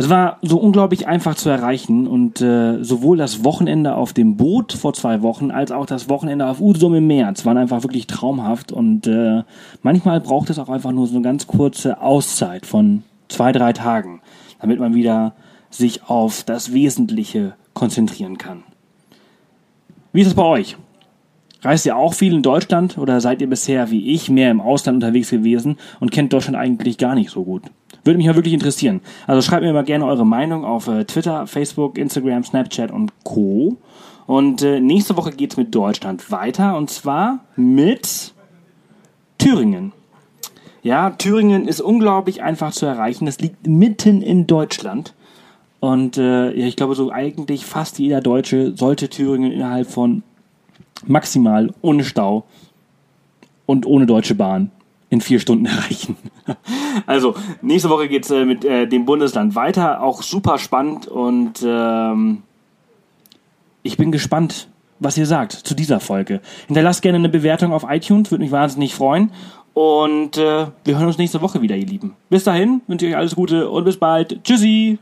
[0.00, 4.72] Es war so unglaublich einfach zu erreichen und äh, sowohl das Wochenende auf dem Boot
[4.72, 8.72] vor zwei Wochen als auch das Wochenende auf Usedom im März waren einfach wirklich traumhaft
[8.72, 9.42] und äh,
[9.82, 14.22] manchmal braucht es auch einfach nur so eine ganz kurze Auszeit von zwei, drei Tagen,
[14.58, 15.34] damit man wieder
[15.68, 18.62] sich auf das Wesentliche konzentrieren kann.
[20.14, 20.78] Wie ist es bei euch?
[21.60, 24.96] Reist ihr auch viel in Deutschland oder seid ihr bisher wie ich mehr im Ausland
[24.96, 27.64] unterwegs gewesen und kennt Deutschland eigentlich gar nicht so gut?
[28.04, 29.00] Würde mich ja wirklich interessieren.
[29.26, 33.76] Also schreibt mir mal gerne eure Meinung auf äh, Twitter, Facebook, Instagram, Snapchat und Co.
[34.26, 38.32] Und äh, nächste Woche geht's mit Deutschland weiter und zwar mit
[39.38, 39.92] Thüringen.
[40.82, 43.26] Ja, Thüringen ist unglaublich einfach zu erreichen.
[43.26, 45.14] Das liegt mitten in Deutschland.
[45.80, 50.22] Und äh, ich glaube, so eigentlich fast jeder Deutsche sollte Thüringen innerhalb von
[51.06, 52.44] maximal ohne Stau
[53.66, 54.70] und ohne Deutsche Bahn
[55.10, 56.16] in vier Stunden erreichen.
[57.06, 60.02] also, nächste Woche geht's äh, mit äh, dem Bundesland weiter.
[60.02, 62.42] Auch super spannend und ähm,
[63.82, 64.68] ich bin gespannt,
[64.98, 66.40] was ihr sagt zu dieser Folge.
[66.66, 69.32] Hinterlasst gerne eine Bewertung auf iTunes, würde mich wahnsinnig freuen.
[69.72, 72.16] Und äh, wir hören uns nächste Woche wieder, ihr Lieben.
[72.28, 74.42] Bis dahin, wünsche ich euch alles Gute und bis bald.
[74.44, 74.98] Tschüssi!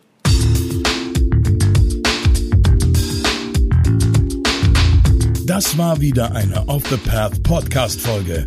[5.47, 8.47] Das war wieder eine Off the Path Podcast Folge.